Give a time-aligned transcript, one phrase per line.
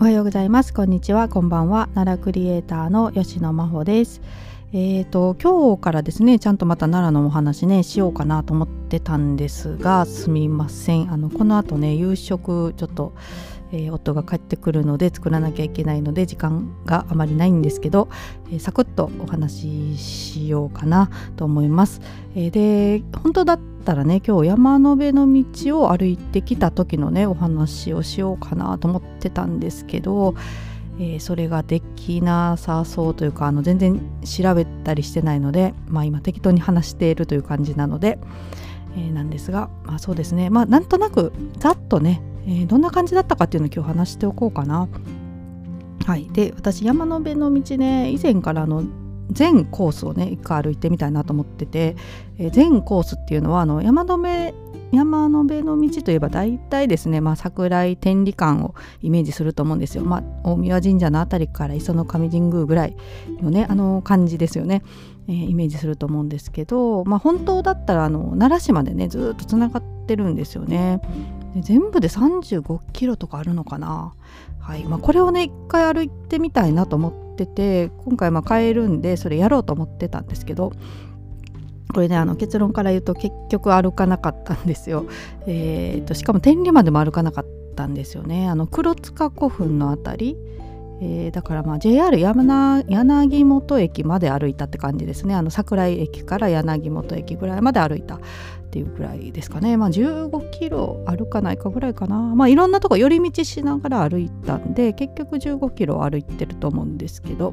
[0.00, 0.72] おはようございます。
[0.72, 1.28] こんにちは。
[1.28, 1.90] こんばんは。
[1.94, 4.22] 奈良クリエイターの吉野真帆です。
[4.72, 11.12] えーと今日からですねちゃんとまた奈良のお話ねしようかなと思ってたんですがすみません。
[11.12, 13.12] あのこの後ね夕食ちょっと
[13.72, 18.08] えー、夫が帰ってくるので作らなきゃいけないので時間があまりないんですけど、
[18.50, 22.00] えー、サクッとお話ししようかなと思います。
[22.34, 30.34] えー、で本当だったらね今日山の辺の道を歩いてきた時のねお話をしようかなと思ってたんですけど、
[30.98, 38.18] え、それができなさそうというかあの全然調べたりしてないので、まあ、今適当に話しているという感じなので、
[38.96, 44.88] え、なんですが、まあ、そうですねまあなんとなくざっとね、えー、どんな感じだったかっていうのを今日話しておこうかな。
[46.06, 48.84] はい、で私山の辺の道ね以前からの
[49.30, 51.96] 全コースをね一回歩いてみたいなと思ってて、
[52.38, 54.54] えー、全コースっていうのはあの山の辺
[54.92, 60.04] 山の辺の道といえば大体ですね、まあ、桜井天理館をイメージすると思うんですよ。
[60.04, 62.96] まあ、大宮神社の辺りから磯の上神宮ぐらい
[63.40, 64.82] のねあの感じですよね、
[65.28, 71.00] えー、イメージすると思うんですけど、まあ、本当だったらあの奈良市までねずっとつながってるんですよね。
[71.54, 74.14] で全部で35キロとかあるのかな。
[74.60, 80.72] はいまあ、これをね一回歩いてみたいなと思ってて今回まあ買えるんでそれやろうと思ってたんですけど
[81.92, 85.06] これねあの結論から言うと結局歩かなかったんですよ。
[85.46, 88.48] えーと、しかも天理までも歩かなかったんですよね。
[88.48, 90.36] あの黒塚古墳の辺り、
[91.02, 95.34] えー、だからまあ JR 山柳本駅まで歩いたって感じですね。
[95.34, 98.20] あの桜井駅から柳本駅ぐらいまで歩いた
[98.70, 99.76] っていうぐらいですかね。
[99.76, 102.16] まあ15キロ歩かないかぐらいかな。
[102.16, 107.52] まあいろんなとこ寄り道しながら歩いたんで結局15キロ歩いてると思うんですけど。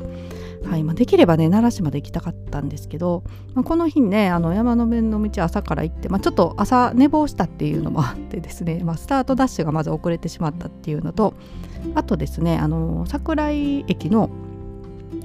[0.66, 3.24] はいまあ、できればね奈良市まで行きたかったんですけど、
[3.54, 11.36] まあ、この日ねあの山の面の道朝から行って、まあ、ちょっと朝寝坊したっていうのもあってですね、まあ、スタートダッシュがまず遅れてしまったっていうのと
[11.96, 14.30] あとですねあの桜井駅の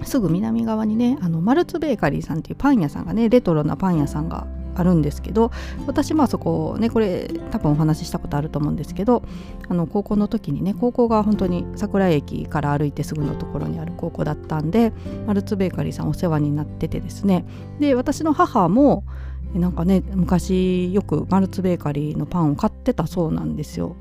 [0.05, 5.51] すぐ南側にねあのマルツベーカリーさんっていうパン屋さんがねレトロなパン屋さんがあるんですけど
[5.87, 9.23] 私まあそこねこれ多分お話ししたことあると思うんですけど
[9.69, 14.93] あの高校の時にね高校が本当に桜井駅から歩いてすぐのところにある高校だったんで
[15.27, 17.45] マルツベーカリーさんお世話になっててですね
[17.79, 19.05] で私の母も
[19.55, 23.97] なんかね昔よくマルツベーカリーのパンを買ってたそうなんですよ。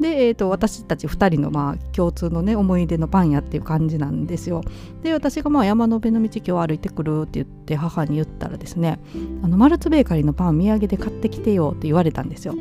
[0.00, 4.62] で、えーと、私たち2人のまあ共通のね思い出のパン屋っていう感じなんですよ。
[5.02, 8.98] で私がまあ山の辺の道今日歩いてくるって言って母に言ったらですね
[9.42, 12.54] あのマルツベーカリーのパン土産で買ってきてよって言われたんですよ。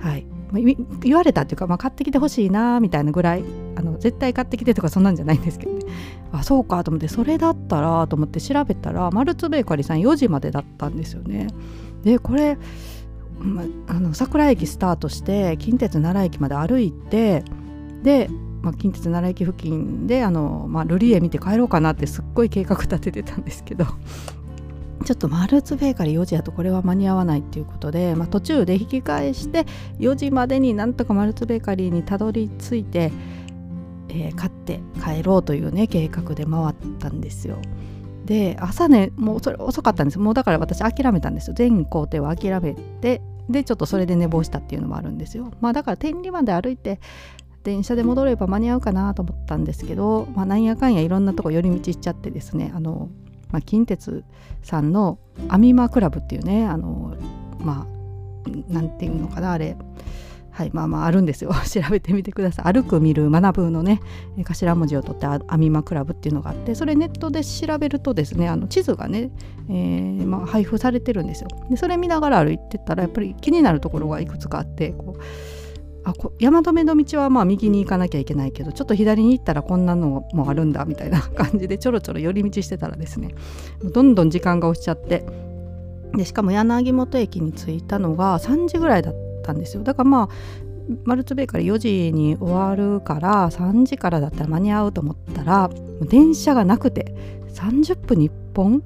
[0.00, 0.26] はい
[1.02, 3.44] 言われたっていうか、まあ、買ってきてほしいなみたいなぐらい
[3.76, 5.84] あの絶対買ってきてとかそんなんじゃないんですけどね
[6.32, 11.48] あそうかと思ってそれだったらと思って調べたらマルツベーカリーさん4時までだったんですよね。
[12.02, 12.56] でこれ
[13.38, 17.44] まあの桜駅スタートして近鉄奈良駅まで歩いて
[18.02, 18.28] で、
[18.62, 23.86] ま、近鉄奈良駅付近であの、まあ、ルリエ見て帰ろうかなってすっごい計画立ててたんですけど
[25.04, 29.64] ちょっとマルツベーカリー4時だとこれは間に合わないっていうことで、ま、途中で引き返して
[29.98, 33.12] 4時までになんとかマルツベーカリーにたどり着いて、
[34.08, 37.58] えー、買って帰ろうというね計画で回ったんですよ。
[38.28, 40.18] で朝ねもうそれ遅かったんです。
[40.18, 41.54] もうだから私諦めたんですよ。
[41.56, 45.50] 全工程を諦めてでちょっとそれで寝坊したっていうのもあるんですよ。
[45.62, 47.00] まあだから天理まで歩いて
[47.64, 53.08] 電車で戻れば間に合うかなと思ったんですけど、まあ、なんやかんやいろんなとこ寄り道しちゃってですねあの、
[53.50, 54.24] まあ、近鉄
[54.62, 55.18] さんの
[55.48, 57.16] アミマクラブっていうねあの
[57.60, 59.74] まあなんていうのかなあれ。
[60.58, 61.52] はいまあまああるんですよ。
[61.70, 62.72] 調べてみてください。
[62.72, 64.00] 歩く見る学ぶのね
[64.36, 69.30] 頭文字を取ってアミマクラブっていうのがあってそれネットで調べるとですねあの地図がね、
[69.68, 71.48] えー、まあ、配布されてるんですよ。
[71.70, 75.20] でそれ見ながら歩いてたらやっぱり気になるところがいくつかあってこう
[76.02, 83.32] あこ山止めの道はまあ右に行かなきゃいけないけどちょっと左に行ったらこんなのもあるんだみたいな 感じでちょろちょろ寄り道してたらですね
[83.94, 85.24] どんどん時間が押しちゃって。
[86.14, 89.82] でしかも柳本駅に着いたのが3時ぐらいだったったんですよ。
[89.82, 90.28] だからまあ
[91.04, 95.70] マルツベイから4時に終わるから3時からだったら間に合うと思ったら
[96.08, 97.14] 電車がなくて
[97.52, 98.82] 30分に1本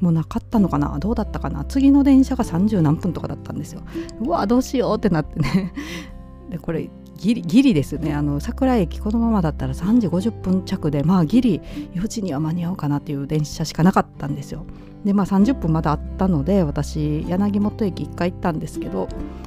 [0.00, 0.98] もなかったのかな？
[0.98, 1.64] どうだったかな？
[1.64, 3.82] 次の電車が30何分とかだったんですよ。
[4.20, 5.72] うわどうしようってなってね。
[6.50, 6.88] でこれ
[7.22, 8.14] ギリギリですね。
[8.14, 11.60] あの桜駅このままだったら3時50分着でまあギリ
[11.94, 14.66] 4時には間に合うかなっていう電車しかなかったんですよ。
[15.04, 19.06] でまあ30分まだあったので私柳本駅1回行ったんですけど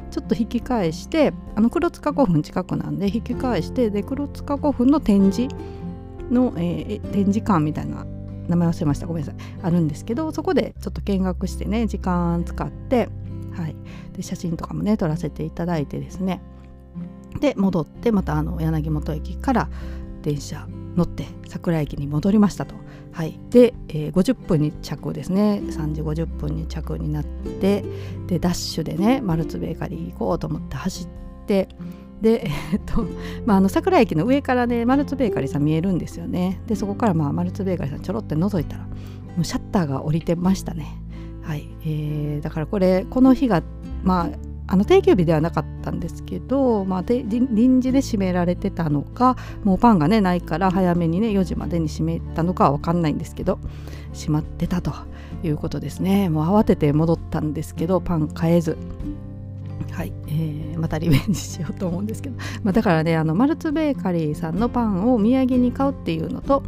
[0.10, 5.54] ちょっと引き返してあの黒塚古墳近くなんで引き返してで黒塚古墳の展示
[6.32, 8.06] の、えー、展示館みたいな
[8.48, 9.06] 名前忘れました。
[9.06, 9.42] ごめんなさい。
[9.64, 13.10] あるんですけどそこでちょっと見学してね時間使って、
[13.52, 13.76] はい、
[14.14, 16.40] で写真とかもね撮らせていただいてですね。
[17.46, 19.70] で戻ってまたあの柳本駅から
[20.24, 22.74] 電車乗って桜駅に戻りましたと。
[23.12, 25.62] はい、で、えー、50分に着ですね。
[25.64, 27.84] 3時50分に着になって
[28.28, 31.08] でダッシュでねマルツベーカリー行こうと思って走っ
[31.46, 31.70] て
[32.20, 33.06] で、えっと
[33.46, 36.60] まあ、あの桜駅の上からねマルツベーカリーさん見えるんですよね。
[36.66, 38.90] でそこからまあマルツベーカリーさんちょろって覗いたらも
[39.42, 40.88] うシャッターが降りてましたね。
[41.44, 43.62] はい、えー、だからこれこの日が
[44.04, 53.60] まああの定休日ではなかったんですけど、まあ、で臨時で閉められてたのかもうパンがねないから早めにね4時までに閉めたのかは分かんないんですけど
[54.14, 54.94] 閉まってたと
[55.44, 56.30] いうことですね。
[56.30, 58.78] もう慌てて戻ったんですけどパン買えず。
[59.92, 66.64] はい、えー、またリベンジしようと思うんですけど、まあ、だからねあのマルツベーカリーさんのパンをお土産に買うっていうのと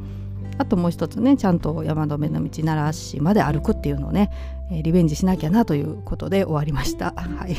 [0.57, 4.31] あともう一つねちゃんと山止めの道奈良市まで歩くっていうのをね、
[4.71, 7.13] えー、リベンジしなきゃなということで終わりました。
[7.15, 7.55] はい。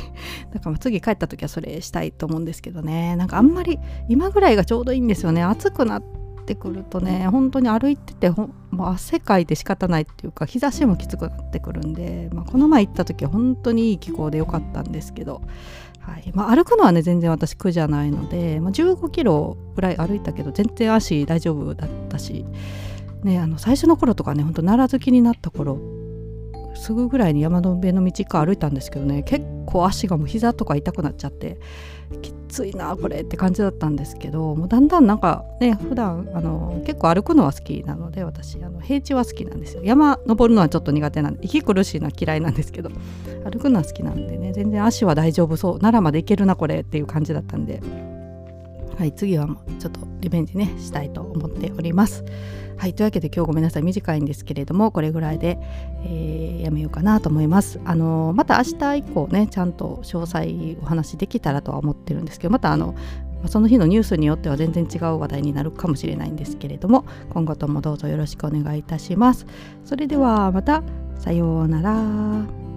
[0.52, 3.16] だから次帰った時はそれしたいと思うんですけどね。
[3.16, 3.78] なんかあんまり
[4.08, 5.42] 今ぐらいがちょうどいいんですよね。
[5.42, 6.02] 暑くなっ
[6.46, 15.42] てくるとね本当に歩いててほもう汗かいて仕方ないっていうか日差しもきつくなってくるんで、まあ、この前行った時は本当にいい気候でよかったんですけど。
[16.00, 16.32] はい。
[16.34, 22.46] まあ、歩くのはね全然私苦じゃないので、まあ、15キロぐらい歩いたけど全然足大丈夫だったし
[23.22, 25.80] ね、あの最初の頃とかねほんと奈良好きになった頃
[26.74, 31.58] すぐぐらいに山の上の道か歩いたんですけどね結構足がもう膝とか痛くなっちゃって
[32.22, 39.82] きついなこれって感じだったんですけどもうだんだんなんかね普段あの結構歩くのは好きなので私あの平地は好きなんですよ。
[39.84, 42.90] 山登るのはちょっと苦手なんで息苦しいのは嫌いなんですけど
[43.44, 47.82] 歩くのは好きなんでね全然足は大丈夫そう奈良まで行けるなこれっていう感じだったんで
[48.98, 52.24] はい次はもうちょっとリベンジねしたいと思っております。
[52.76, 55.56] はいというわけで今日ごめんなさい短いんですけれどもこれぐらいで、
[56.04, 57.78] えー、やめようかなと思います。
[57.84, 62.96] あのまた明日以降ねちゃんと詳細お話できたらとは思ってるんですけどまたあの
[63.46, 69.46] その日のニュースによっては全然違う話題になるかもしれないんですけれども今後ともどうぞよろしくお願いいたします。
[69.84, 70.82] それではまた
[71.20, 72.67] さようなら。